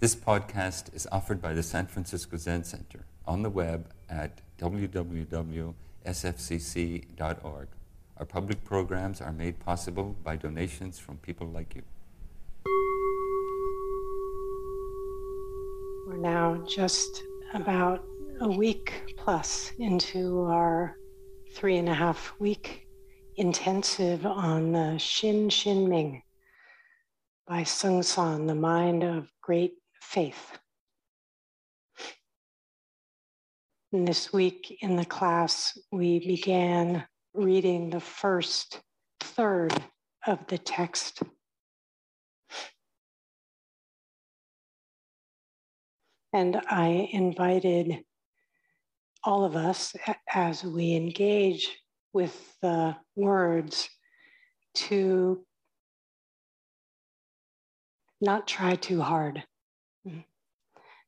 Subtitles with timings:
[0.00, 5.74] This podcast is offered by the San Francisco Zen Center on the web at www.sfzc.org.
[8.16, 11.82] Our public programs are made possible by donations from people like you.
[16.06, 18.04] We're now just about
[18.40, 20.96] a week plus into our
[21.54, 22.86] three and a half week
[23.34, 26.22] intensive on the Shin Shin Ming
[27.48, 30.58] by Sung Sahn, the mind of great faith.
[33.92, 38.80] And this week in the class, we began reading the first
[39.20, 39.72] third
[40.26, 41.22] of the text.
[46.32, 48.04] And I invited
[49.24, 49.96] all of us
[50.32, 51.74] as we engage
[52.12, 53.88] with the words
[54.74, 55.44] to
[58.20, 59.44] not try too hard,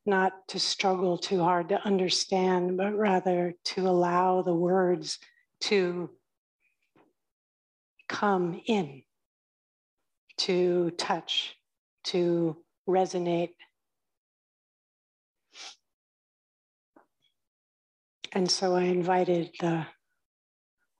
[0.06, 5.18] not to struggle too hard to understand, but rather to allow the words
[5.60, 6.10] to
[8.08, 9.02] come in,
[10.38, 11.54] to touch,
[12.04, 12.56] to
[12.88, 13.54] resonate.
[18.32, 19.86] And so I invited the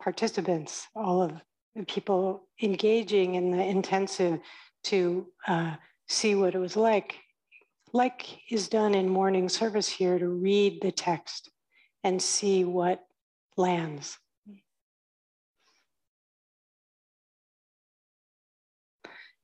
[0.02, 1.32] participants, all of
[1.74, 4.40] the people engaging in the intensive,
[4.84, 5.74] to uh,
[6.08, 7.16] see what it was like,
[7.92, 11.50] like is done in morning service here, to read the text
[12.04, 13.04] and see what
[13.56, 14.18] lands.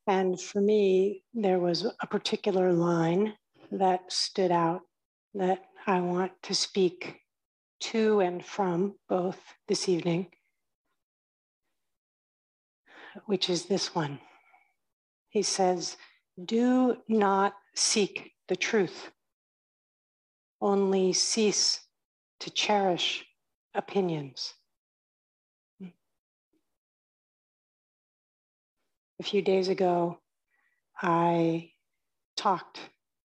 [0.06, 3.34] And for me, there was a particular line
[3.72, 4.83] that stood out
[5.34, 7.20] that I want to speak
[7.81, 10.28] to and from both this evening,
[13.27, 14.20] which is this one.
[15.28, 15.97] He says,
[16.42, 19.11] Do not seek the truth,
[20.61, 21.80] only cease
[22.41, 23.25] to cherish
[23.75, 24.55] opinions.
[29.19, 30.19] A few days ago,
[31.00, 31.72] I
[32.37, 32.81] talked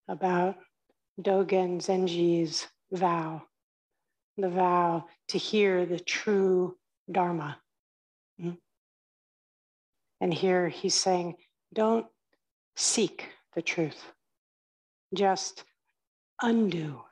[0.08, 0.56] about
[1.20, 3.42] Dogen Zenji's vow,
[4.36, 6.76] the vow to hear the true
[7.10, 7.60] Dharma.
[10.20, 11.36] And here he's saying,
[11.72, 12.06] don't
[12.76, 14.12] seek the truth,
[15.14, 15.64] just
[16.42, 17.02] undo.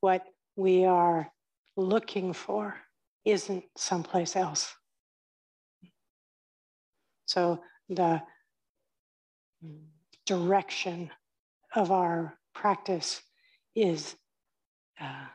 [0.00, 0.24] What
[0.56, 1.30] we are
[1.76, 2.76] looking for
[3.24, 4.74] isn't someplace else.
[7.26, 8.22] So the
[10.26, 11.10] direction
[11.74, 13.22] of our practice
[13.74, 14.14] is
[15.00, 15.26] uh,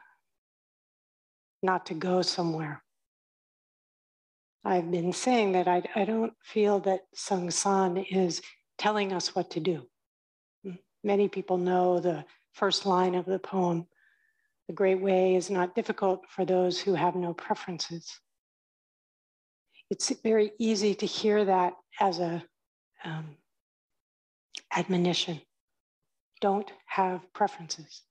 [1.61, 2.81] not to go somewhere.
[4.63, 8.41] I've been saying that I, I don't feel that Seung Sahn is
[8.79, 9.85] telling us what to do.
[11.03, 13.85] Many people know the first line of the poem
[14.69, 18.19] the great way is not difficult for those who have no preferences.
[19.89, 22.43] It's very easy to hear that as a
[23.03, 23.35] um,
[24.71, 25.41] admonition.
[26.39, 28.03] Don't have preferences.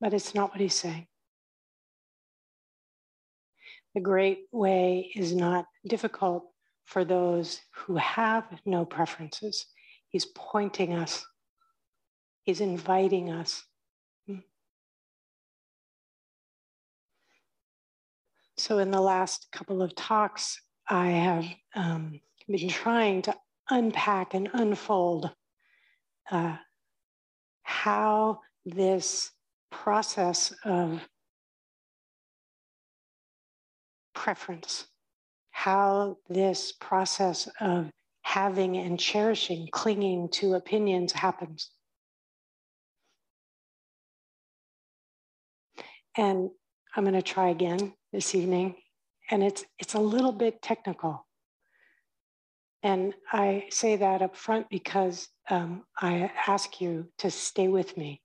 [0.00, 1.08] But it's not what he's saying.
[3.96, 6.44] The great way is not difficult
[6.88, 9.66] for those who have no preferences.
[10.08, 11.22] He's pointing us,
[12.44, 13.62] he's inviting us.
[18.56, 23.34] So, in the last couple of talks, I have um, been trying to
[23.68, 25.30] unpack and unfold
[26.30, 26.56] uh,
[27.62, 29.30] how this
[29.70, 31.06] process of
[34.14, 34.86] preference,
[35.58, 37.90] how this process of
[38.22, 41.70] having and cherishing, clinging to opinions happens.
[46.16, 46.50] And
[46.94, 48.76] I'm going to try again this evening,
[49.32, 51.26] and it's it's a little bit technical.
[52.84, 58.22] And I say that up front because um, I ask you to stay with me.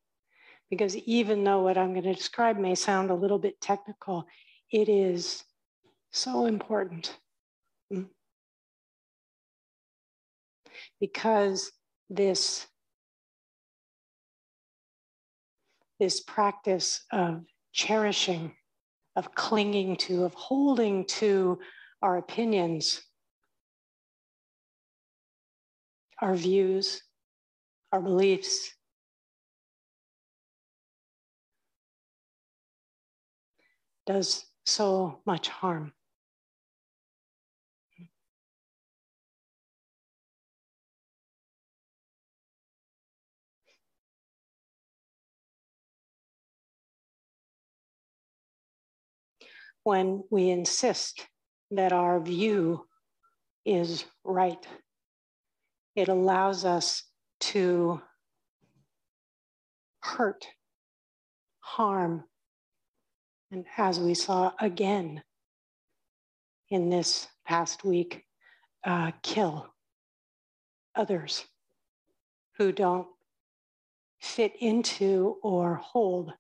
[0.69, 4.28] Because even though what I'm going to describe may sound a little bit technical,
[4.72, 5.44] it is
[6.12, 7.18] so important.
[11.00, 11.72] Because
[12.10, 12.68] this,
[16.00, 18.54] this practice of cherishing
[19.16, 21.60] of clinging to, of holding to
[22.01, 23.01] our opinions,
[26.22, 27.01] our views,
[27.92, 28.74] our beliefs.
[34.06, 35.94] Does so much harm.
[49.84, 51.28] When we insist
[51.72, 52.86] that our view
[53.66, 54.66] is right.
[55.96, 57.04] It allows us
[57.42, 58.02] to
[60.02, 60.48] hurt,
[61.60, 62.24] harm,
[63.52, 65.22] and as we saw again
[66.70, 68.24] in this past week,
[68.84, 69.68] uh, kill
[70.96, 71.46] others
[72.58, 73.08] who don't
[74.20, 76.34] fit into or hold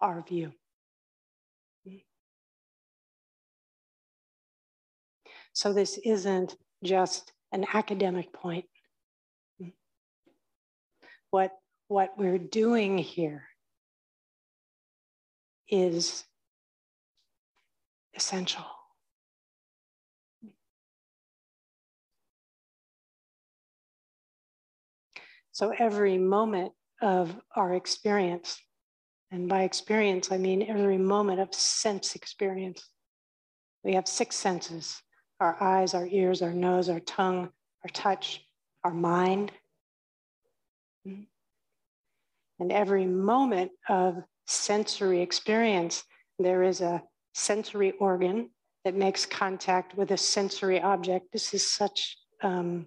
[0.00, 0.52] our view.
[5.58, 8.66] So this isn't just an academic point.
[11.32, 11.50] What,
[11.88, 13.42] what we're doing here
[15.68, 16.22] is
[18.14, 18.66] essential.
[25.50, 26.70] So every moment
[27.02, 28.60] of our experience,
[29.32, 32.88] and by experience, I mean every moment of sense experience.
[33.82, 35.02] We have six senses
[35.40, 37.50] our eyes, our ears, our nose, our tongue,
[37.84, 38.44] our touch,
[38.84, 39.52] our mind.
[41.04, 46.04] And every moment of sensory experience,
[46.38, 47.02] there is a
[47.34, 48.50] sensory organ
[48.84, 51.26] that makes contact with a sensory object.
[51.32, 52.86] This is such, um,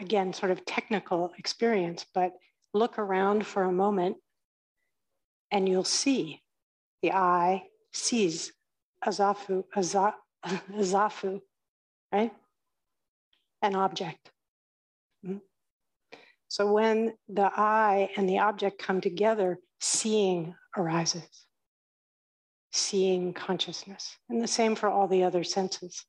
[0.00, 2.32] again, sort of technical experience, but
[2.74, 4.16] look around for a moment
[5.50, 6.42] and you'll see
[7.02, 8.52] the eye sees
[9.06, 10.14] azafu, aza,
[10.78, 11.40] zafu,
[12.12, 12.32] right?
[13.62, 14.30] An object.
[15.24, 15.38] Mm-hmm.
[16.48, 21.46] So when the eye and the object come together, seeing arises,
[22.72, 24.16] seeing consciousness.
[24.28, 26.04] And the same for all the other senses.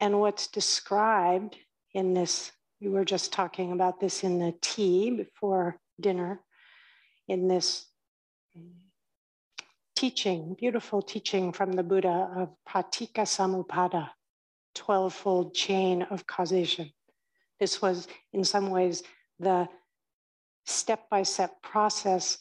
[0.00, 1.56] And what's described
[1.92, 6.40] in this, we were just talking about this in the tea before dinner,
[7.28, 7.86] in this
[10.00, 14.08] teaching, beautiful teaching from the Buddha of Paticca Samuppada,
[14.74, 16.90] 12 fold chain of causation.
[17.58, 19.02] This was, in some ways,
[19.40, 19.68] the
[20.64, 22.38] step by step process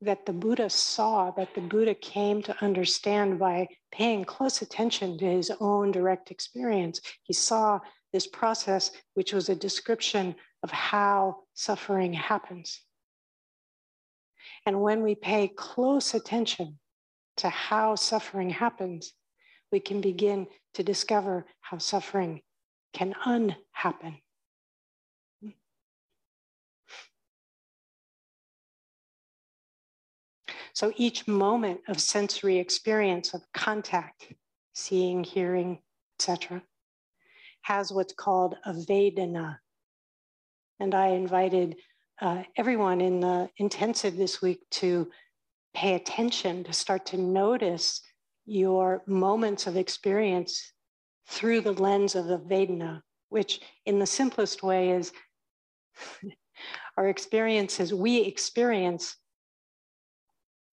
[0.00, 5.26] that the Buddha saw, that the Buddha came to understand by paying close attention to
[5.26, 7.00] his own direct experience.
[7.24, 7.80] He saw
[8.12, 12.80] this process, which was a description of how suffering happens.
[14.66, 16.78] And when we pay close attention
[17.38, 19.12] to how suffering happens,
[19.72, 22.42] we can begin to discover how suffering
[22.92, 24.18] can unhappen.
[30.72, 34.32] So each moment of sensory experience of contact,
[34.72, 35.80] seeing, hearing,
[36.18, 36.62] etc.,
[37.62, 39.58] has what's called a Vedana.
[40.78, 41.76] And I invited
[42.20, 45.10] uh, everyone in the intensive this week to
[45.74, 48.02] pay attention, to start to notice
[48.44, 50.72] your moments of experience
[51.28, 55.12] through the lens of the Vedana, which in the simplest way is
[56.96, 59.16] our experiences, we experience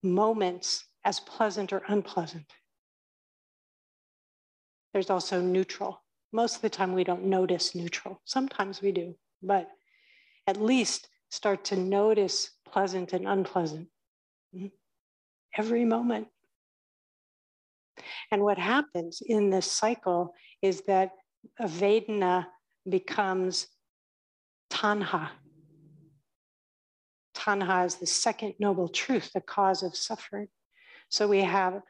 [0.03, 2.51] moments as pleasant or unpleasant.
[4.93, 6.01] There's also neutral.
[6.33, 8.19] Most of the time, we don't notice neutral.
[8.25, 9.69] Sometimes we do, but
[10.47, 13.87] at least start to notice pleasant and unpleasant
[14.55, 14.67] mm-hmm.
[15.57, 16.27] every moment.
[18.31, 21.11] And what happens in this cycle is that
[21.61, 22.47] Vedana
[22.87, 23.67] becomes
[24.69, 25.29] tanha.
[27.35, 30.47] Tanha is the second noble truth, the cause of suffering.
[31.09, 31.81] So we have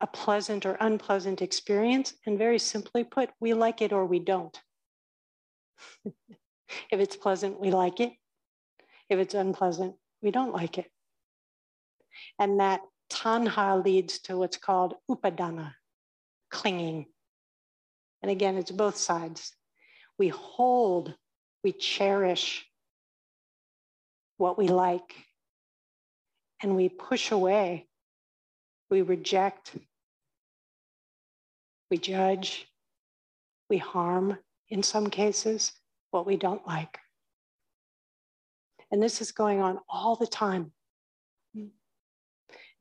[0.00, 4.60] a pleasant or unpleasant experience, and very simply put, we like it or we don't.
[6.04, 8.12] if it's pleasant, we like it.
[9.12, 10.90] If it's unpleasant, we don't like it.
[12.38, 12.80] And that
[13.12, 15.74] tanha leads to what's called upadana,
[16.50, 17.04] clinging.
[18.22, 19.52] And again, it's both sides.
[20.18, 21.14] We hold,
[21.62, 22.66] we cherish
[24.38, 25.14] what we like,
[26.62, 27.88] and we push away,
[28.90, 29.76] we reject,
[31.90, 32.66] we judge,
[33.68, 34.38] we harm
[34.70, 35.72] in some cases
[36.12, 36.98] what we don't like.
[38.92, 40.72] And this is going on all the time.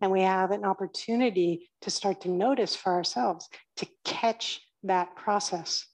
[0.01, 5.85] And we have an opportunity to start to notice for ourselves, to catch that process.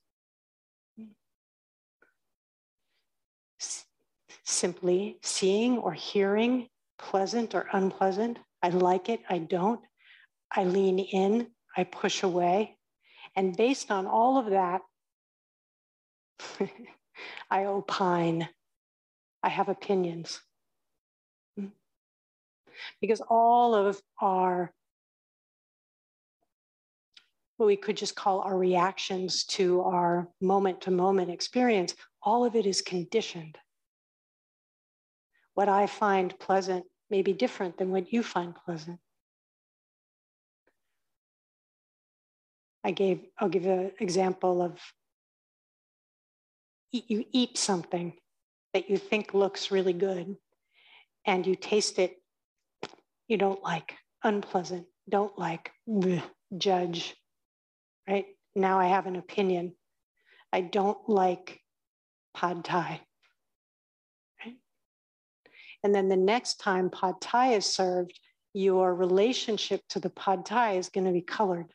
[4.46, 8.40] Simply seeing or hearing pleasant or unpleasant.
[8.64, 9.82] I like it, I don't.
[10.52, 12.78] I lean in, I push away.
[13.36, 14.82] And based on all of that,
[17.52, 18.48] I opine
[19.48, 20.42] I have opinions.
[23.02, 24.74] because all of our
[27.56, 32.58] what we could just call our reactions to our moment to moment experience, all of
[32.58, 33.58] it is conditioned.
[35.54, 39.00] What I find pleasant may be different than what you find pleasant.
[42.84, 44.78] I gave, I'll give an example of
[46.92, 48.14] you eat something
[48.78, 50.36] that you think looks really good
[51.26, 52.16] and you taste it,
[53.28, 56.22] you don't like, unpleasant, don't like, bleh,
[56.56, 57.16] judge,
[58.08, 58.28] right?
[58.56, 59.74] Now I have an opinion.
[60.54, 61.60] I don't like
[62.36, 63.02] pad thai.
[64.46, 64.58] Right?
[65.84, 68.20] And then the next time pad thai is served,
[68.54, 71.74] your relationship to the pad thai is going to be colored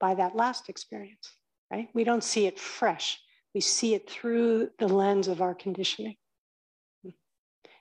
[0.00, 1.30] by that last experience,
[1.70, 1.88] right?
[1.92, 3.20] We don't see it fresh.
[3.56, 6.16] We see it through the lens of our conditioning.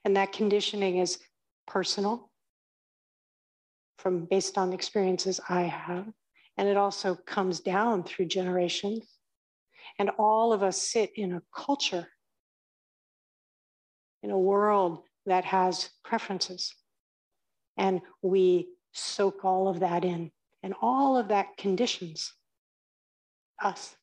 [0.06, 1.20] And that conditioning is
[1.68, 2.32] personal
[3.98, 6.06] from based on experiences I have.
[6.56, 9.06] And it also comes down through generations.
[10.00, 12.08] And all of us sit in a culture,
[14.24, 16.74] in a world that has preferences.
[17.76, 20.32] And we soak all of that in
[20.64, 22.32] and all of that conditions
[23.62, 23.98] us.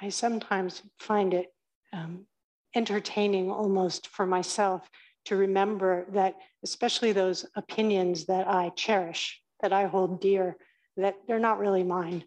[0.00, 1.52] I sometimes find it
[1.92, 2.26] um,
[2.74, 4.88] entertaining almost for myself
[5.26, 10.56] to remember that, especially those opinions that I cherish, that I hold dear,
[10.96, 12.24] that they're not really mine.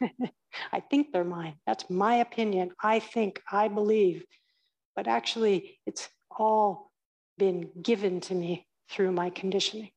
[0.72, 1.54] I think they're mine.
[1.66, 2.70] That's my opinion.
[2.82, 4.24] I think, I believe.
[4.96, 6.90] But actually, it's all
[7.38, 9.90] been given to me through my conditioning.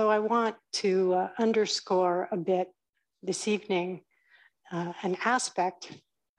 [0.00, 2.68] So I want to uh, underscore a bit
[3.22, 4.00] this evening
[4.72, 5.92] uh, an aspect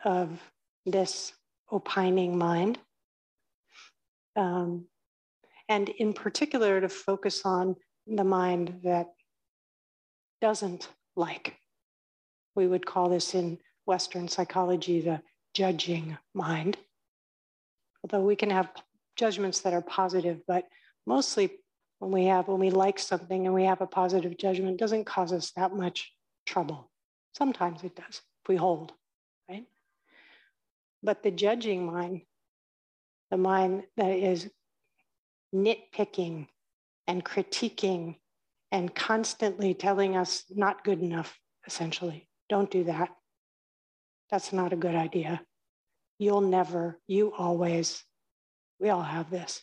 [0.03, 0.41] of
[0.87, 1.33] this
[1.71, 2.79] opining mind.
[4.35, 4.87] Um,
[5.69, 7.75] and in particular, to focus on
[8.07, 9.09] the mind that
[10.41, 11.55] doesn't like.
[12.55, 15.21] We would call this in Western psychology the
[15.53, 16.77] judging mind.
[18.03, 18.71] Although we can have
[19.15, 20.63] judgments that are positive, but
[21.05, 21.60] mostly
[22.01, 25.31] when we have when we like something and we have a positive judgment doesn't cause
[25.31, 26.11] us that much
[26.47, 26.89] trouble.
[27.37, 28.91] Sometimes it does if we hold
[29.47, 29.65] right?
[31.03, 32.21] But the judging mind
[33.29, 34.49] the mind that is
[35.53, 36.47] nitpicking
[37.05, 38.15] and critiquing
[38.71, 43.09] and constantly telling us not good enough essentially don't do that.
[44.31, 45.39] That's not a good idea.
[46.17, 48.03] You'll never you always
[48.79, 49.61] we all have this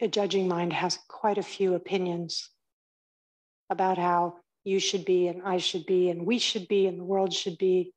[0.00, 2.50] a judging mind has quite a few opinions
[3.68, 7.04] about how you should be and I should be and we should be and the
[7.04, 7.92] world should be.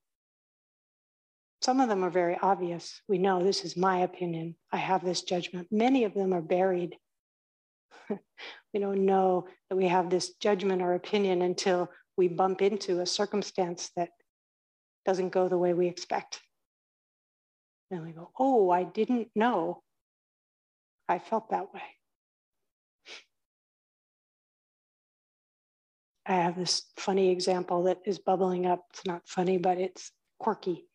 [1.61, 3.01] Some of them are very obvious.
[3.07, 4.55] We know this is my opinion.
[4.71, 5.67] I have this judgment.
[5.71, 6.97] Many of them are buried.
[8.09, 13.05] we don't know that we have this judgment or opinion until we bump into a
[13.05, 14.09] circumstance that
[15.05, 16.41] doesn't go the way we expect.
[17.91, 19.83] And we go, oh, I didn't know
[21.13, 21.83] I felt that way.
[26.25, 28.85] I have this funny example that is bubbling up.
[28.89, 30.87] It's not funny, but it's quirky.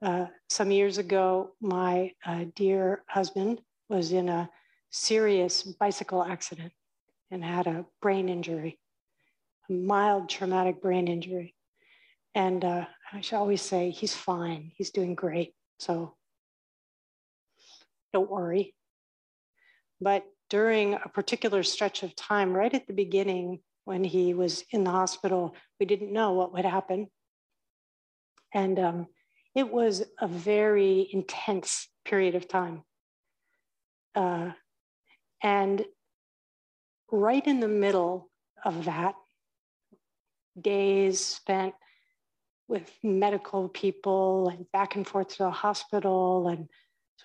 [0.00, 4.48] Uh, some years ago, my uh, dear husband was in a
[4.90, 6.72] serious bicycle accident
[7.32, 8.78] and had a brain injury,
[9.68, 11.56] a mild traumatic brain injury.
[12.36, 15.52] And uh, I should always say, he's fine, he's doing great.
[15.80, 16.14] So
[18.12, 18.76] don't worry.
[20.02, 24.82] But during a particular stretch of time, right at the beginning, when he was in
[24.82, 27.08] the hospital, we didn't know what would happen.
[28.52, 29.06] And um,
[29.54, 32.82] it was a very intense period of time.
[34.14, 34.50] Uh,
[35.42, 35.84] and
[37.10, 38.28] right in the middle
[38.64, 39.14] of that,
[40.60, 41.74] days spent
[42.66, 46.68] with medical people and back and forth to the hospital and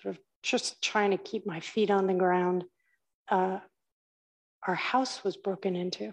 [0.00, 2.64] sort of just trying to keep my feet on the ground.
[3.30, 3.58] Uh,
[4.66, 6.10] our house was broken into.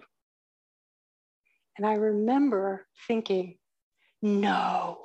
[1.78, 3.56] And I remember thinking,
[4.20, 4.98] no,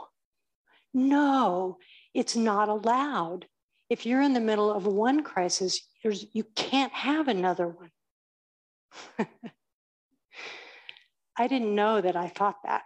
[0.94, 1.78] no,
[2.14, 3.46] it's not allowed.
[3.90, 7.92] If you're in the middle of one crisis, there's, you can't have another one.
[11.38, 12.84] I didn't know that I thought that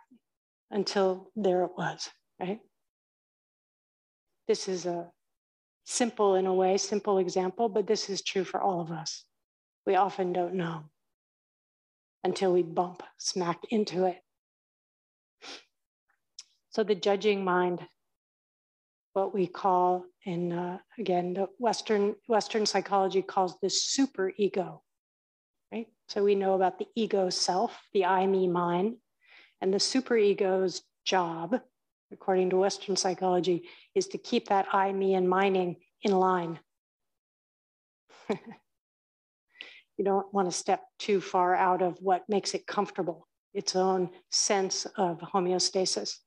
[0.70, 2.10] until there it was,
[2.40, 2.60] right?
[4.48, 5.10] This is a
[5.86, 9.24] simple, in a way, simple example, but this is true for all of us.
[9.86, 10.84] we often don't know
[12.24, 14.18] until we bump smack into it.
[16.72, 17.88] So the judging mind,
[19.14, 24.82] what we call in uh, again the Western Western psychology calls this super ego,
[25.72, 25.88] right?
[26.10, 28.98] So we know about the ego self, the I, me, mine,
[29.62, 31.62] and the super ego's job,
[32.12, 36.60] according to Western psychology, is to keep that I, me, and mining in line.
[38.30, 44.10] you don't want to step too far out of what makes it comfortable, its own
[44.32, 46.18] sense of homeostasis.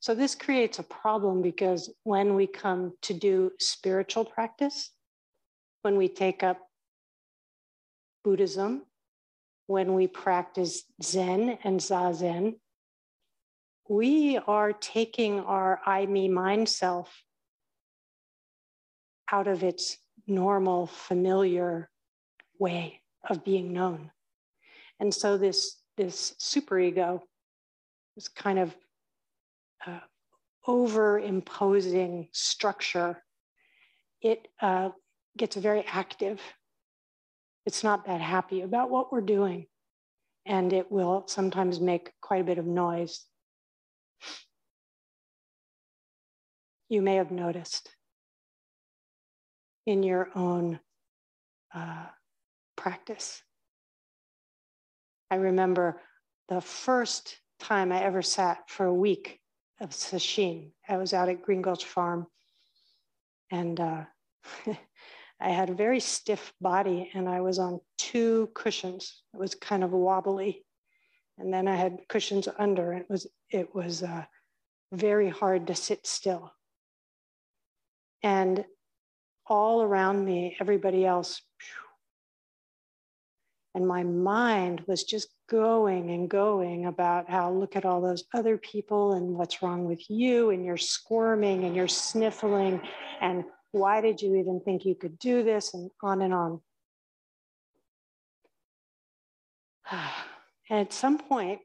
[0.00, 4.90] So this creates a problem because when we come to do spiritual practice,
[5.82, 6.58] when we take up
[8.22, 8.82] Buddhism,
[9.66, 12.54] when we practice Zen and Zazen,
[13.88, 17.22] we are taking our I, me, mind self
[19.30, 21.90] out of its normal, familiar
[22.58, 24.10] way of being known.
[25.00, 27.20] And so this, this superego,
[28.14, 28.74] this kind of
[29.86, 30.00] uh,
[30.66, 33.22] over imposing structure,
[34.22, 34.90] it uh,
[35.36, 36.40] gets very active.
[37.66, 39.66] It's not that happy about what we're doing.
[40.46, 43.24] And it will sometimes make quite a bit of noise.
[46.88, 47.90] You may have noticed
[49.86, 50.80] in your own
[51.74, 52.06] uh,
[52.76, 53.42] practice.
[55.30, 56.00] I remember
[56.48, 59.40] the first time I ever sat for a week
[59.80, 60.70] of sesshin.
[60.88, 62.26] I was out at Green Gulch Farm
[63.50, 64.04] and uh,
[65.40, 69.22] I had a very stiff body and I was on two cushions.
[69.32, 70.64] It was kind of wobbly.
[71.38, 72.92] And then I had cushions under.
[72.92, 74.24] It was, it was uh,
[74.92, 76.52] very hard to sit still.
[78.24, 78.64] And
[79.46, 81.40] all around me, everybody else
[83.74, 88.56] and my mind was just going and going about how look at all those other
[88.56, 92.80] people and what's wrong with you, and you're squirming and you're sniffling,
[93.20, 96.60] and why did you even think you could do this, and on and on.
[100.70, 101.60] And at some point,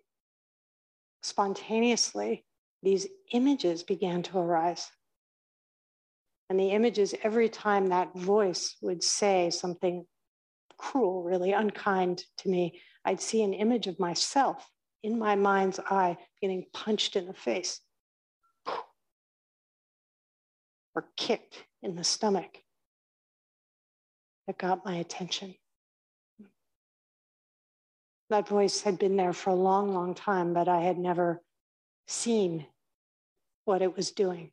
[1.24, 2.44] spontaneously,
[2.84, 4.92] these images began to arise.
[6.50, 10.06] And the images, every time that voice would say something
[10.78, 14.68] cruel, really unkind to me, I'd see an image of myself
[15.04, 17.80] in my mind's eye getting punched in the face
[20.96, 22.58] or kicked in the stomach.
[24.48, 25.56] That got my attention.
[28.32, 31.42] That voice had been there for a long, long time, but I had never
[32.08, 32.66] seen
[33.66, 34.52] what it was doing.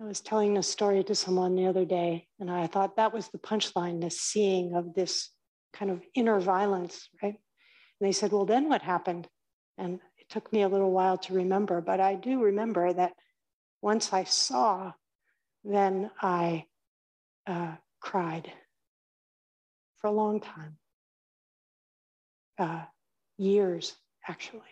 [0.00, 3.28] I was telling a story to someone the other day, and I thought that was
[3.28, 5.30] the punchline, the seeing of this
[5.72, 7.34] kind of inner violence, right?
[7.34, 9.28] And they said, Well, then what happened?
[9.76, 13.12] And it took me a little while to remember, but I do remember that
[13.82, 14.92] once I saw,
[15.64, 16.66] then I
[17.46, 18.52] uh, cried
[19.96, 20.76] for a long time.
[22.56, 22.82] Uh,
[23.36, 23.94] years,
[24.28, 24.62] actually.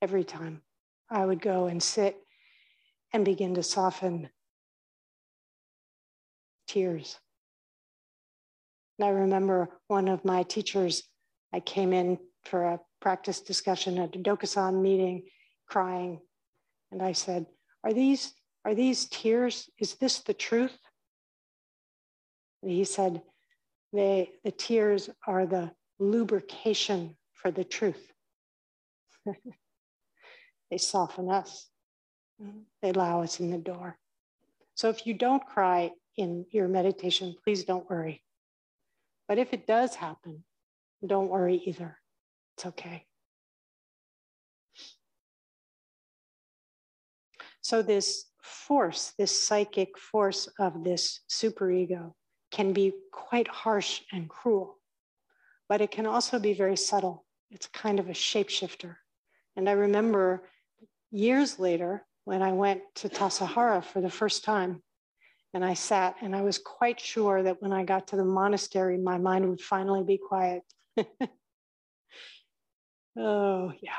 [0.00, 0.62] Every time
[1.10, 2.16] I would go and sit
[3.12, 4.28] and begin to soften
[6.68, 7.18] tears.
[8.98, 11.02] And I remember one of my teachers,
[11.52, 15.24] I came in for a practice discussion at a Dokusan meeting
[15.66, 16.20] crying.
[16.92, 17.46] And I said,
[17.82, 19.68] Are these, are these tears?
[19.78, 20.76] Is this the truth?
[22.62, 23.22] And he said,
[23.92, 28.12] they, The tears are the lubrication for the truth.
[30.70, 31.68] they soften us.
[32.82, 33.98] They allow us in the door.
[34.74, 38.22] So if you don't cry in your meditation, please don't worry.
[39.28, 40.44] But if it does happen,
[41.06, 41.98] don't worry either.
[42.56, 43.06] It's okay.
[47.62, 52.14] So, this force, this psychic force of this superego,
[52.50, 54.78] can be quite harsh and cruel,
[55.68, 57.24] but it can also be very subtle.
[57.50, 58.96] It's kind of a shapeshifter.
[59.56, 60.42] And I remember
[61.12, 64.84] years later, when I went to Tassajara for the first time.
[65.52, 68.96] And I sat and I was quite sure that when I got to the monastery,
[68.98, 70.62] my mind would finally be quiet.
[73.18, 73.90] oh, yeah.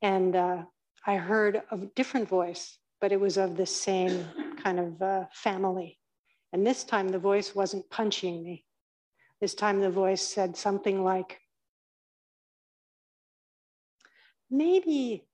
[0.00, 0.62] And uh,
[1.04, 4.24] I heard a different voice, but it was of the same
[4.62, 5.98] kind of uh, family.
[6.52, 8.64] And this time the voice wasn't punching me.
[9.40, 11.40] This time the voice said something like,
[14.52, 15.24] maybe,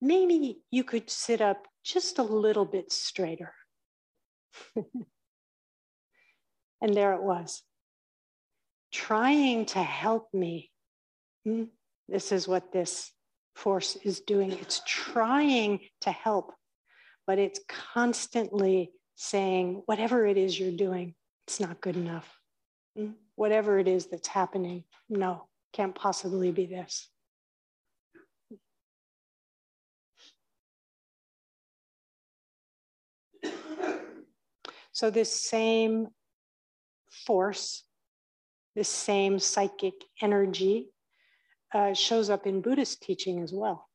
[0.00, 3.54] maybe you could sit up just a little bit straighter.
[4.76, 4.84] and
[6.94, 7.62] there it was,
[8.92, 10.70] trying to help me.
[11.44, 11.64] Hmm?
[12.08, 13.10] This is what this
[13.54, 14.52] force is doing.
[14.52, 16.52] It's trying to help,
[17.26, 21.14] but it's constantly saying, whatever it is you're doing,
[21.46, 22.38] it's not good enough.
[22.96, 23.12] Hmm?
[23.34, 27.08] Whatever it is that's happening, no, can't possibly be this.
[34.98, 36.08] So, this same
[37.24, 37.84] force,
[38.74, 40.88] this same psychic energy
[41.72, 43.88] uh, shows up in Buddhist teaching as well.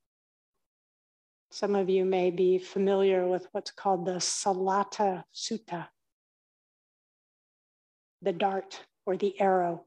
[1.52, 5.88] Some of you may be familiar with what's called the Sallatha Sutta,
[8.22, 9.84] the dart or the arrow.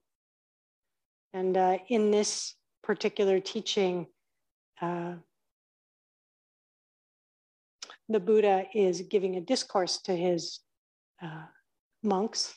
[1.33, 4.07] And uh, in this particular teaching,
[4.83, 5.15] uh,
[8.07, 10.61] the Buddha is giving a discourse to his
[11.23, 11.47] uh,
[12.03, 12.55] monks.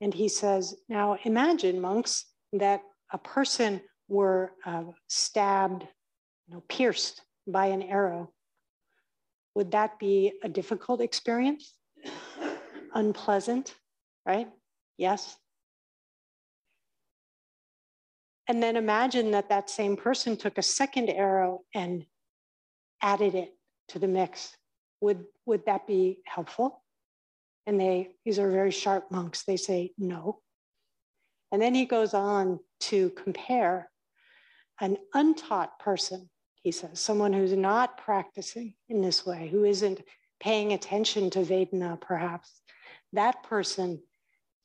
[0.00, 5.86] And he says, Now imagine, monks, that a person were uh, stabbed,
[6.46, 8.32] you know, pierced by an arrow.
[9.54, 11.74] Would that be a difficult experience?
[12.94, 13.74] Unpleasant,
[14.24, 14.48] right?
[14.96, 15.36] Yes.
[18.46, 22.06] And then imagine that that same person took a second arrow and
[23.02, 23.54] added it
[23.88, 24.56] to the mix.
[25.00, 26.82] Would, would that be helpful?
[27.68, 30.40] And they, these are very sharp monks, they say no.
[31.52, 33.90] And then he goes on to compare
[34.80, 36.30] an untaught person,
[36.62, 40.00] he says, someone who's not practicing in this way, who isn't
[40.40, 42.62] paying attention to Vedana, perhaps.
[43.12, 44.00] That person,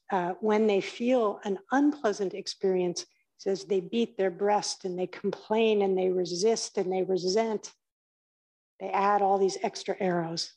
[0.10, 3.06] uh, when they feel an unpleasant experience,
[3.38, 7.70] says they beat their breast and they complain and they resist and they resent.
[8.80, 10.54] They add all these extra arrows.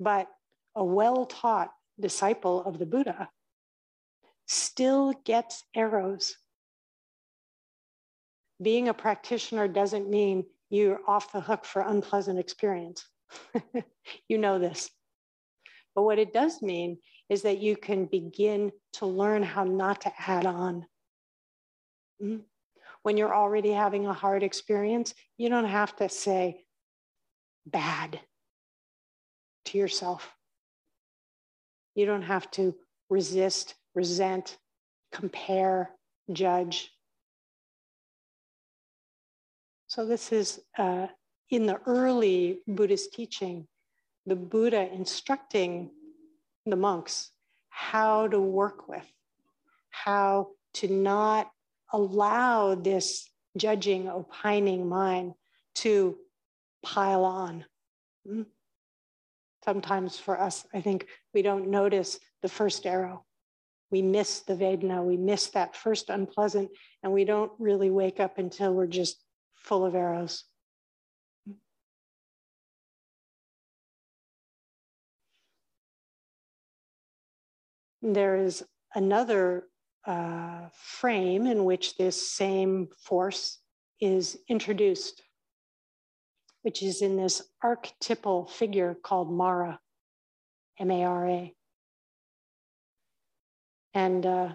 [0.00, 0.28] But
[0.74, 3.28] a well taught disciple of the Buddha
[4.46, 6.36] still gets arrows.
[8.60, 13.06] Being a practitioner doesn't mean you're off the hook for unpleasant experience.
[14.28, 14.90] you know this.
[15.94, 20.12] But what it does mean is that you can begin to learn how not to
[20.18, 20.86] add on.
[22.20, 22.38] Hmm?
[23.02, 26.64] When you're already having a hard experience, you don't have to say
[27.66, 28.20] bad
[29.70, 30.34] to yourself.
[31.94, 32.74] You don't have to
[33.08, 34.58] resist, resent,
[35.12, 35.90] compare,
[36.32, 36.90] judge.
[39.86, 41.08] So, this is uh,
[41.50, 43.66] in the early Buddhist teaching,
[44.26, 45.90] the Buddha instructing
[46.66, 47.30] the monks
[47.68, 49.06] how to work with,
[49.90, 51.50] how to not
[51.92, 55.34] allow this judging, opining mind
[55.76, 56.16] to
[56.84, 57.64] pile on.
[58.26, 58.42] Hmm?
[59.64, 63.24] Sometimes for us, I think we don't notice the first arrow.
[63.90, 66.70] We miss the Vedana, we miss that first unpleasant,
[67.02, 69.22] and we don't really wake up until we're just
[69.54, 70.44] full of arrows.
[78.02, 79.64] There is another
[80.06, 83.58] uh, frame in which this same force
[84.00, 85.22] is introduced
[86.62, 89.80] which is in this archetypal figure called Mara,
[90.78, 91.54] M A R A.
[93.94, 94.48] And uh,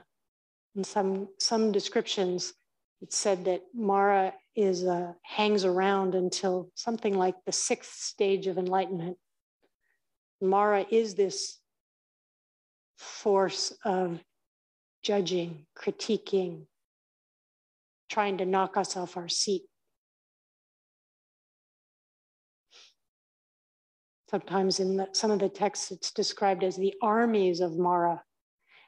[0.76, 2.54] in some, some descriptions,
[3.02, 8.58] it said that Mara is, uh, hangs around until something like the sixth stage of
[8.58, 9.18] enlightenment.
[10.42, 11.60] Mara is this
[12.98, 14.20] force of
[15.04, 16.66] judging, critiquing,
[18.10, 19.64] trying to knock us off our seat.
[24.30, 28.24] Sometimes in the, some of the texts, it's described as the armies of Mara.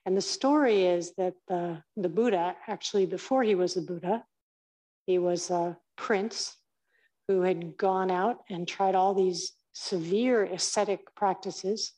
[0.06, 4.24] And the story is that the, the Buddha, actually, before he was the Buddha,
[5.06, 6.56] he was a prince
[7.28, 11.94] who had gone out and tried all these severe ascetic practices.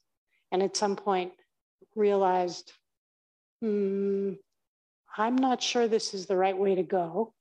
[0.51, 1.31] And at some point
[1.95, 2.73] realized,
[3.61, 4.33] hmm,
[5.17, 7.33] I'm not sure this is the right way to go,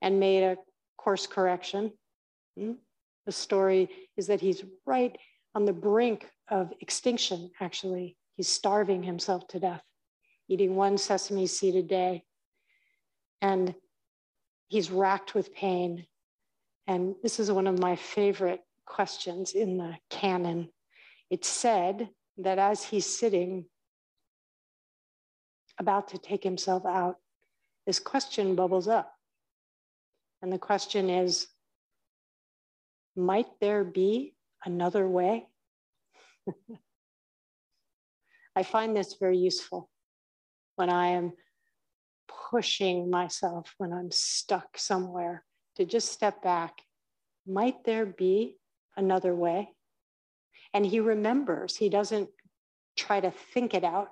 [0.00, 0.56] and made a
[0.96, 1.92] course correction.
[2.56, 2.72] Hmm?
[3.28, 5.14] The story is that he's right
[5.54, 8.16] on the brink of extinction, actually.
[8.36, 9.82] He's starving himself to death,
[10.48, 12.24] eating one sesame seed a day.
[13.42, 13.74] And
[14.68, 16.06] he's racked with pain.
[16.86, 20.70] And this is one of my favorite questions in the canon.
[21.28, 23.66] It's said that as he's sitting
[25.78, 27.16] about to take himself out,
[27.86, 29.12] this question bubbles up.
[30.40, 31.48] And the question is
[33.18, 35.48] Might there be another way?
[38.54, 39.90] I find this very useful
[40.76, 41.32] when I am
[42.50, 46.78] pushing myself, when I'm stuck somewhere, to just step back.
[47.44, 48.56] Might there be
[48.96, 49.70] another way?
[50.72, 52.30] And he remembers, he doesn't
[52.96, 54.10] try to think it out,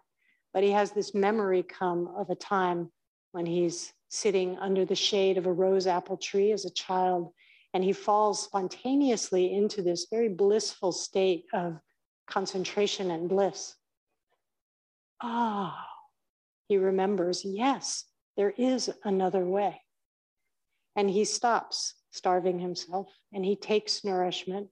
[0.52, 2.90] but he has this memory come of a time
[3.30, 7.32] when he's sitting under the shade of a rose apple tree as a child,
[7.76, 11.78] and he falls spontaneously into this very blissful state of
[12.26, 13.74] concentration and bliss.
[15.22, 15.96] Ah, oh,
[16.68, 18.04] he remembers, yes,
[18.38, 19.78] there is another way.
[20.96, 24.68] And he stops starving himself and he takes nourishment.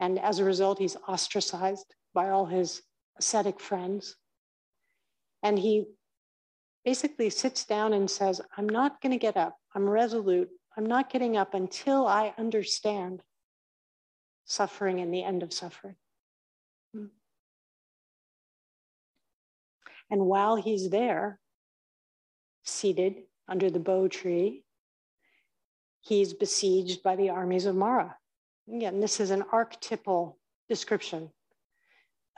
[0.00, 2.80] And as a result, he's ostracized by all his
[3.18, 4.16] ascetic friends.
[5.42, 5.84] And he
[6.82, 9.58] basically sits down and says, I'm not going to get up.
[9.74, 10.48] I'm resolute.
[10.76, 13.22] I'm not getting up until I understand
[14.44, 15.96] suffering and the end of suffering.
[16.94, 17.06] Hmm.
[20.10, 21.38] And while he's there,
[22.64, 24.64] seated under the bo tree,
[26.00, 28.16] he's besieged by the armies of Mara.
[28.72, 31.30] Again, this is an archetypal description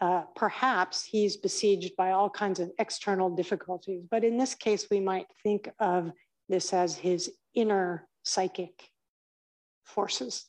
[0.00, 4.04] uh, perhaps he's besieged by all kinds of external difficulties.
[4.10, 6.10] But in this case, we might think of
[6.48, 8.90] this as his inner psychic
[9.84, 10.46] forces.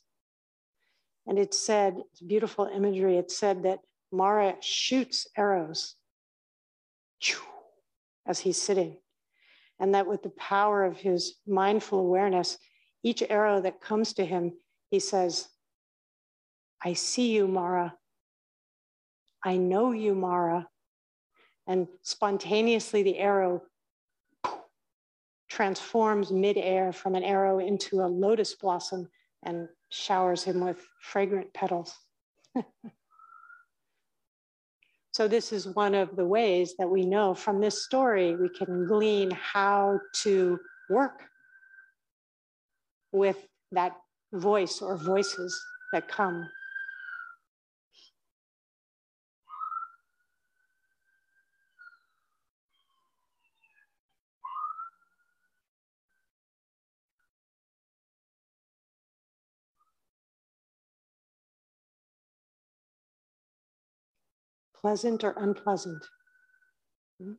[1.26, 3.80] And it said, it's beautiful imagery, it said that
[4.12, 5.94] Mara shoots arrows
[8.26, 8.96] as he's sitting.
[9.78, 12.56] And that with the power of his mindful awareness,
[13.02, 14.52] each arrow that comes to him,
[14.90, 15.48] he says,
[16.82, 17.94] I see you, Mara.
[19.44, 20.68] I know you, Mara.
[21.66, 23.62] And spontaneously, the arrow
[25.56, 29.08] transforms midair from an arrow into a lotus blossom
[29.42, 31.94] and showers him with fragrant petals.
[35.12, 38.86] so, this is one of the ways that we know from this story we can
[38.86, 41.22] glean how to work
[43.12, 43.96] with that
[44.34, 45.58] voice or voices
[45.94, 46.46] that come
[64.86, 66.00] pleasant or unpleasant.
[67.20, 67.32] Hmm?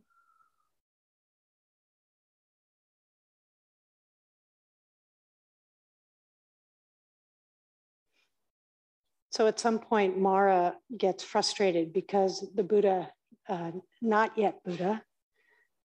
[9.30, 13.10] So at some point, Mara gets frustrated because the Buddha,
[13.48, 15.02] uh, not yet Buddha,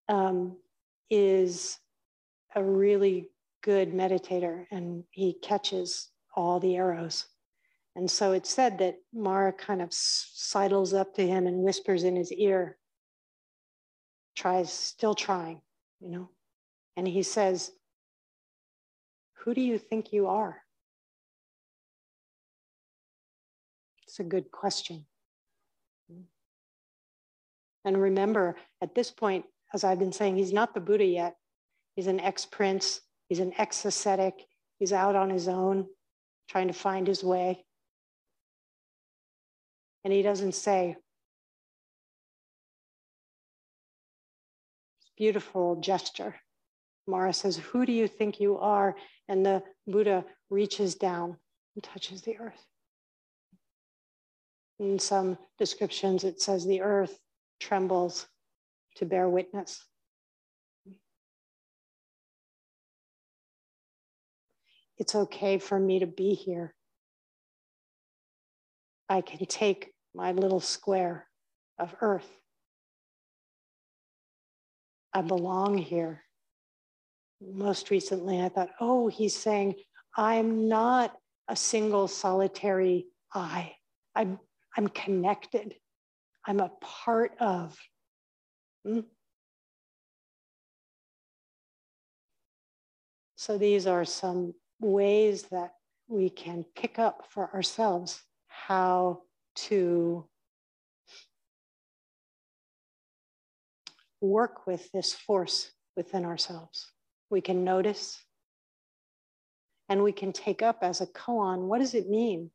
[0.09, 0.57] um,
[1.11, 1.79] is
[2.57, 3.29] a really
[3.63, 7.27] good meditator and he catches all the arrows.
[7.95, 12.17] And so it's said that Mara kind of sidles up to him and whispers in
[12.17, 12.79] his ear,
[14.35, 15.61] tries, still trying,
[16.01, 16.31] you know.
[16.97, 17.71] And he says,
[19.45, 20.63] Who do you think you are?
[24.07, 25.07] It's a good question.
[27.85, 31.37] And remember, at this point, as I've been saying, he's not the Buddha yet.
[31.97, 34.35] He's an ex prince, he's an ex ascetic,
[34.79, 35.87] he's out on his own,
[36.49, 37.65] trying to find his way.
[40.05, 40.97] And he doesn't say,
[45.17, 46.35] beautiful gesture.
[47.07, 48.97] Mara says, Who do you think you are?
[49.29, 51.37] And the Buddha reaches down
[51.77, 52.67] and touches the earth.
[54.81, 57.17] In some descriptions, it says the earth
[57.61, 58.27] trembles
[58.97, 59.85] to bear witness.
[64.99, 66.75] It's okay for me to be here.
[69.09, 71.27] I can take my little square
[71.79, 72.29] of earth.
[75.13, 76.23] I belong here.
[77.41, 79.77] Most recently, I thought, oh, he's saying,
[80.17, 81.15] I'm not
[81.49, 83.73] a single solitary I.
[84.15, 84.39] I'm,
[84.77, 85.75] I'm connected.
[86.47, 87.79] I'm a part of.
[88.85, 89.01] Hmm?
[93.37, 95.73] So these are some ways that
[96.09, 99.23] we can pick up for ourselves how
[99.55, 100.27] to
[104.21, 106.91] work with this force within ourselves.
[107.31, 108.23] We can notice
[109.89, 112.51] and we can take up as a koan what does it mean?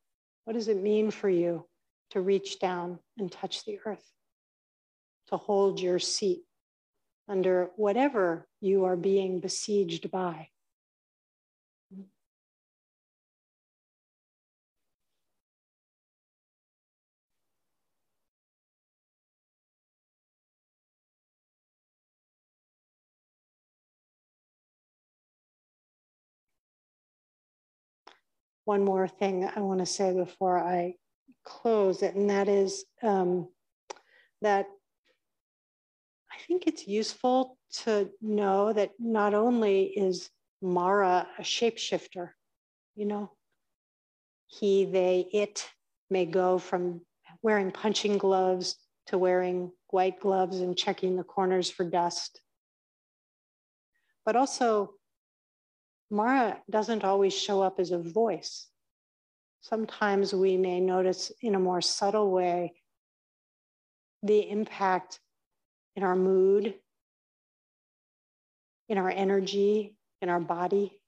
[0.45, 1.67] What does it mean for you
[2.12, 4.03] to reach down and touch the earth?
[5.27, 6.43] To hold your seat
[7.27, 10.47] under whatever you are being besieged by.
[28.67, 30.95] One more thing I want to say before I
[31.45, 33.47] close, it, and that is um,
[34.41, 34.65] that
[36.30, 40.30] I think it's useful to know that not only is
[40.62, 42.32] Mara a shapeshifter,
[42.97, 43.32] you know,
[44.47, 45.65] he, they, it
[46.10, 46.99] may go from
[47.41, 48.75] wearing punching gloves
[49.06, 52.41] to wearing white gloves and checking the corners for dust.
[54.25, 54.96] But also,
[56.09, 58.67] Mara doesn't always show up as a voice.
[59.61, 62.73] Sometimes we may notice in a more subtle way
[64.23, 65.19] the impact
[65.95, 66.75] in our mood,
[68.87, 71.01] in our energy, in our body.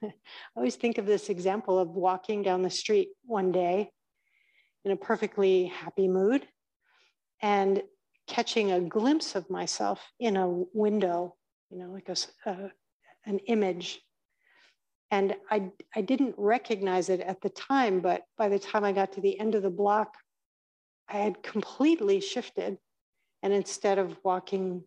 [0.02, 0.12] I
[0.56, 3.90] always think of this example of walking down the street one day
[4.84, 6.46] in a perfectly happy mood
[7.40, 7.82] and
[8.26, 11.36] catching a glimpse of myself in a window,
[11.70, 12.16] you know, like a,
[12.50, 12.68] uh,
[13.24, 14.00] an image.
[15.10, 19.12] And I, I didn't recognize it at the time, but by the time I got
[19.12, 20.16] to the end of the block,
[21.08, 22.78] I had completely shifted.
[23.42, 24.84] And instead of walking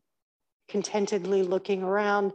[0.67, 2.33] contentedly looking around,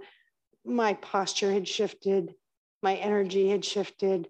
[0.64, 2.34] my posture had shifted,
[2.82, 4.28] my energy had shifted.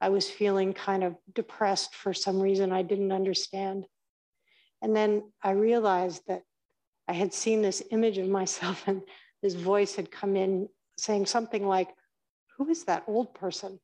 [0.00, 3.86] I was feeling kind of depressed for some reason I didn't understand.
[4.82, 6.42] And then I realized that
[7.08, 9.02] I had seen this image of myself, and
[9.42, 10.68] this voice had come in
[10.98, 11.88] saying something like,
[12.56, 13.80] Who is that old person?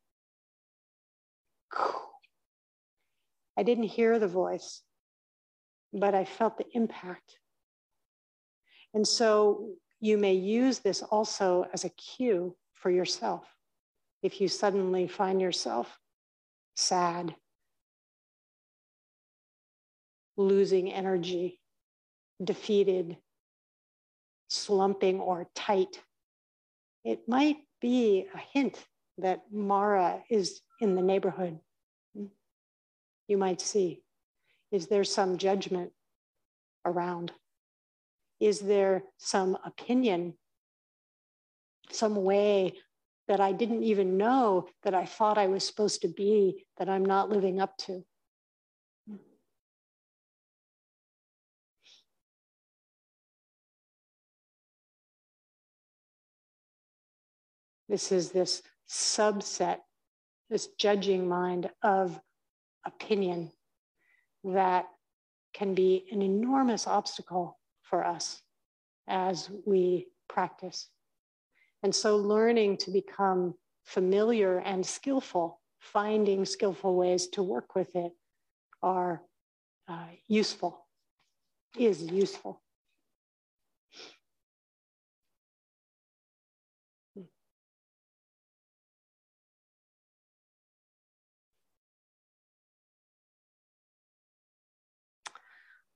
[3.57, 4.83] I didn't hear the voice,
[5.93, 7.39] but I felt the impact.
[8.93, 13.47] And so you may use this also as a cue for yourself.
[14.23, 15.99] If you suddenly find yourself
[16.77, 17.35] sad,
[20.37, 21.61] losing energy,
[22.43, 23.17] defeated,
[24.49, 26.01] slumping, or tight,
[27.05, 28.83] it might be a hint
[29.19, 31.59] that Mara is in the neighborhood.
[33.29, 34.03] You might see.
[34.73, 35.93] Is there some judgment
[36.85, 37.33] around?
[38.41, 40.35] Is there some opinion,
[41.91, 42.75] some way
[43.29, 47.05] that I didn't even know that I thought I was supposed to be that I'm
[47.05, 48.05] not living up to?
[57.95, 59.79] This is this subset,
[60.51, 62.21] this judging mind of
[62.85, 63.53] opinion
[64.43, 64.87] that
[65.53, 68.43] can be an enormous obstacle for us
[69.07, 70.89] as we practice.
[71.85, 73.55] And so, learning to become
[73.85, 78.11] familiar and skillful, finding skillful ways to work with it
[78.83, 79.23] are
[79.87, 80.85] uh, useful,
[81.79, 82.61] is useful.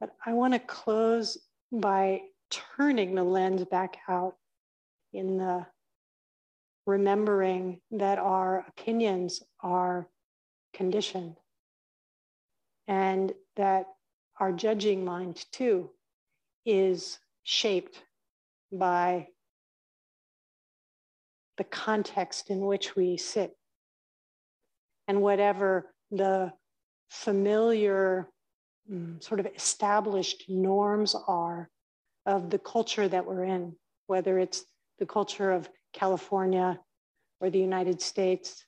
[0.01, 1.39] But I want to close
[1.73, 4.37] by turning the lens back out
[5.13, 5.67] in the
[6.87, 10.09] remembering that our opinions are
[10.73, 11.37] conditioned
[12.87, 13.87] and that
[14.41, 15.91] our judging mind too
[16.65, 18.03] is shaped
[18.73, 19.27] by
[21.59, 23.55] the context in which we sit.
[25.09, 26.53] And whatever the
[27.11, 28.29] familiar
[28.91, 31.69] Mm, sort of established norms are
[32.25, 34.65] of the culture that we're in, whether it's
[34.99, 36.79] the culture of California
[37.41, 38.65] or the United States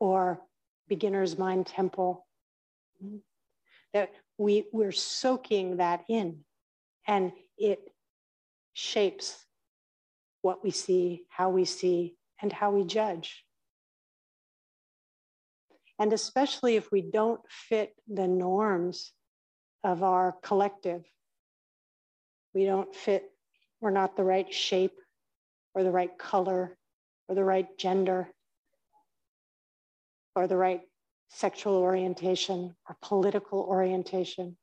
[0.00, 0.40] or
[0.88, 2.26] beginner's mind temple.
[3.04, 3.20] Mm,
[3.92, 6.44] that we, we're soaking that in
[7.06, 7.80] and it
[8.72, 9.36] shapes
[10.40, 13.44] what we see, how we see, and how we judge.
[15.98, 19.12] And especially if we don't fit the norms
[19.84, 21.04] of our collective.
[22.54, 23.24] We don't fit,
[23.80, 24.96] we're not the right shape
[25.74, 26.76] or the right color
[27.28, 28.28] or the right gender
[30.34, 30.82] or the right
[31.28, 34.56] sexual orientation or political orientation.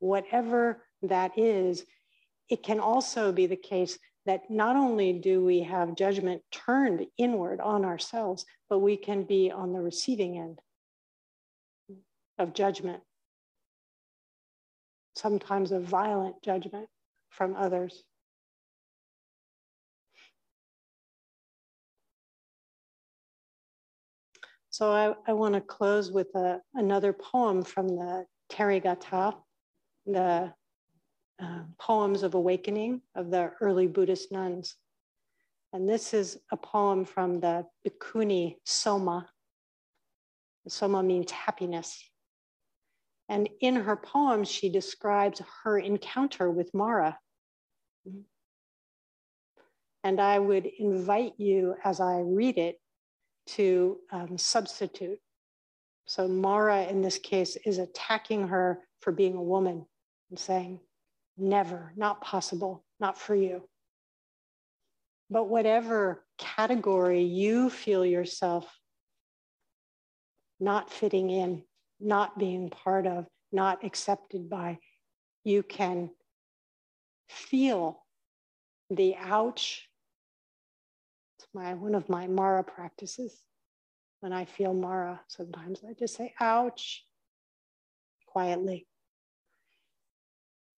[0.00, 1.84] Whatever that is,
[2.48, 7.60] it can also be the case that not only do we have judgment turned inward
[7.60, 10.60] on ourselves, but we can be on the receiving end
[12.38, 13.02] of judgment
[15.18, 16.88] sometimes a violent judgment
[17.30, 18.04] from others.
[24.70, 29.34] So I, I want to close with a, another poem from the Therigatha,
[30.06, 30.52] the
[31.42, 34.76] uh, poems of awakening of the early Buddhist nuns.
[35.72, 39.28] And this is a poem from the Bhikkhuni Soma,
[40.68, 42.10] Soma means happiness.
[43.28, 47.18] And in her poem, she describes her encounter with Mara.
[50.02, 52.80] And I would invite you, as I read it,
[53.48, 55.18] to um, substitute.
[56.06, 59.84] So Mara, in this case, is attacking her for being a woman
[60.30, 60.80] and saying,
[61.36, 63.68] never, not possible, not for you.
[65.30, 68.78] But whatever category you feel yourself
[70.60, 71.62] not fitting in,
[72.00, 74.78] not being part of, not accepted by,
[75.44, 76.10] you can
[77.28, 78.04] feel
[78.90, 79.88] the ouch.
[81.38, 83.36] It's my one of my Mara practices.
[84.20, 87.04] When I feel Mara, sometimes I just say ouch
[88.26, 88.86] quietly.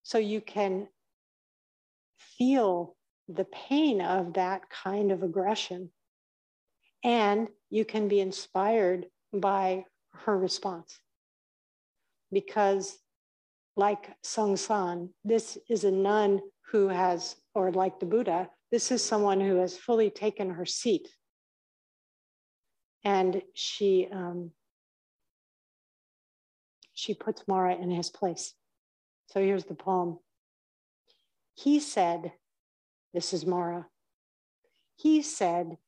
[0.03, 0.89] So you can
[2.19, 2.97] feel
[3.29, 5.91] the pain of that kind of aggression.
[7.03, 10.99] And you can be inspired by her response.
[12.33, 12.99] Because,
[13.77, 19.03] like Seung Sahn, this is a nun who has, or like the Buddha, this is
[19.03, 21.09] someone who has fully taken her seat.
[23.05, 24.53] And she, um,
[26.95, 28.55] she puts Mara in his place.
[29.27, 30.19] So here's the poem.
[31.55, 32.33] He said,
[33.15, 33.87] This is Mara.
[34.97, 35.79] He said,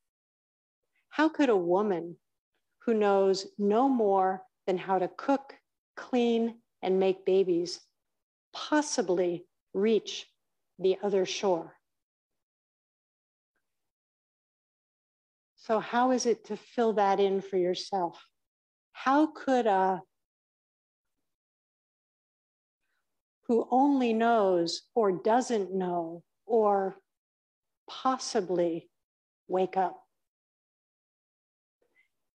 [1.09, 2.17] How could a woman
[2.85, 5.55] who knows no more than how to cook,
[5.95, 7.79] clean, and make babies
[8.53, 10.27] possibly reach
[10.79, 11.73] the other shore?
[15.55, 18.27] So, how is it to fill that in for yourself?
[18.91, 20.01] How could a
[23.47, 26.97] who only knows or doesn't know or
[27.89, 28.89] possibly
[29.47, 30.03] wake up?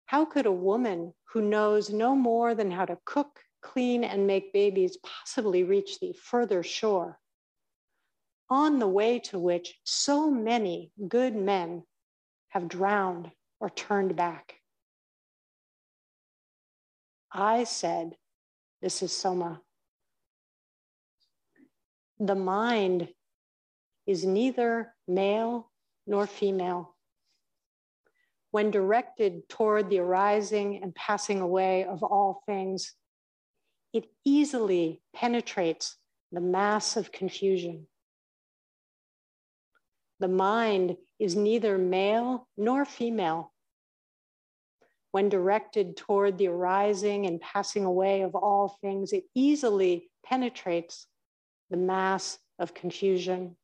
[0.06, 4.52] How could a woman who knows no more than how to cook, clean, and make
[4.52, 7.18] babies possibly reach the further shore?
[8.50, 11.82] On the way to which so many good men
[12.50, 14.54] have drowned or turned back.
[17.32, 18.16] I said,
[18.80, 19.60] This is Soma.
[22.20, 23.08] The mind
[24.06, 25.72] is neither male
[26.06, 26.94] nor female
[28.54, 32.94] when directed toward the arising and passing away of all things,
[33.94, 35.96] it easily penetrates
[36.32, 37.86] the mass of confusion.
[40.20, 43.52] The mind is neither male nor female.
[45.12, 51.06] When directed toward the arising and passing away of all things, it easily penetrates
[51.70, 53.56] the mass of confusion.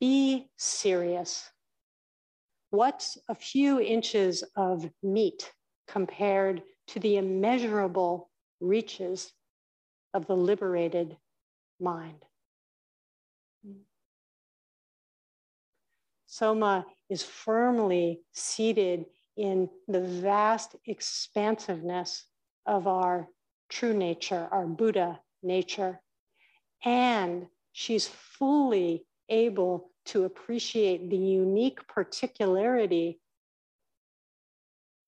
[0.00, 1.50] Be serious
[2.70, 5.52] What's a few inches of meat
[5.86, 8.28] compared to the immeasurable
[8.60, 9.32] reaches
[10.14, 11.16] of the liberated
[11.80, 12.24] mind?
[16.26, 22.24] Soma is firmly seated in the vast expansiveness
[22.66, 23.28] of our
[23.70, 26.00] true nature, our Buddha nature.
[26.84, 33.18] And she's fully able to appreciate the unique particularity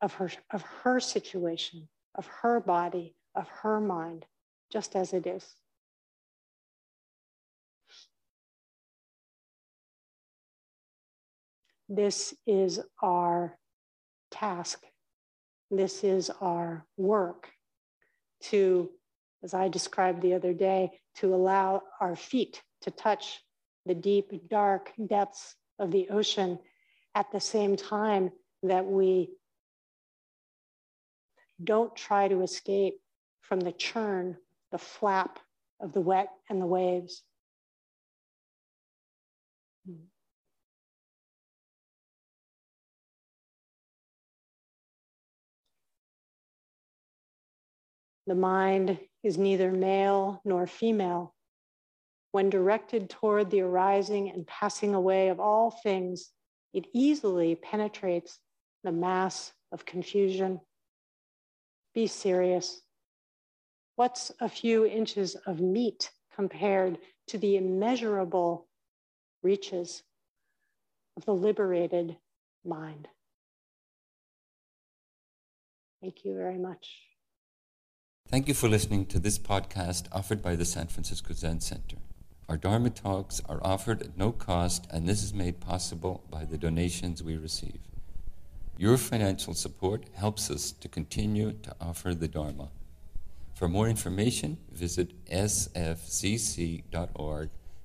[0.00, 4.26] of her, of her situation, of her body, of her mind,
[4.70, 5.46] just as it is.
[11.88, 13.56] This is our
[14.30, 14.82] task.
[15.70, 17.48] This is our work
[18.50, 18.90] to,
[19.42, 23.40] as I described the other day, to allow our feet to touch
[23.86, 26.58] the deep, dark depths of the ocean
[27.14, 28.32] at the same time
[28.64, 29.30] that we
[31.62, 33.00] don't try to escape
[33.48, 34.36] from the churn,
[34.70, 35.38] the flap
[35.80, 37.22] of the wet and the waves.
[48.26, 51.34] The mind is neither male nor female
[52.32, 56.30] when directed toward the arising and passing away of all things,
[56.74, 58.38] it easily penetrates
[58.84, 60.60] the mass of confusion.
[61.94, 62.80] Be serious.
[63.98, 68.68] What's a few inches of meat compared to the immeasurable
[69.42, 70.04] reaches
[71.16, 72.16] of the liberated
[72.64, 73.08] mind?
[76.00, 76.86] Thank you very much.
[78.28, 81.96] Thank you for listening to this podcast offered by the San Francisco Zen Center.
[82.48, 86.56] Our Dharma talks are offered at no cost, and this is made possible by the
[86.56, 87.80] donations we receive.
[88.76, 92.68] Your financial support helps us to continue to offer the Dharma.
[93.58, 95.90] For more information, visit sfzc.org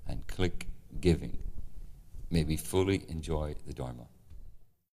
[0.08, 0.68] and click
[1.02, 1.40] Giving.
[2.30, 4.06] May we fully enjoy the Dharma.